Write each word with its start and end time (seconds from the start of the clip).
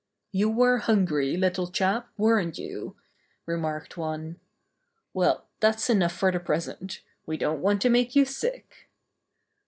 ''You 0.33 0.51
were 0.51 0.79
hungry, 0.79 1.37
little 1.37 1.67
chap, 1.67 2.09
weren't 2.17 2.57
you?" 2.57 2.95
remarked 3.45 3.97
one. 3.97 4.39
"Well, 5.13 5.45
that's 5.59 5.91
enough 5.91 6.13
for 6.13 6.31
the 6.31 6.39
present. 6.39 7.01
We 7.27 7.37
don't 7.37 7.61
want 7.61 7.83
to 7.83 7.89
make 7.91 8.15
you 8.15 8.25
sick." 8.25 8.89